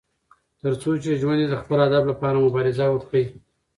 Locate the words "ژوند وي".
1.21-1.47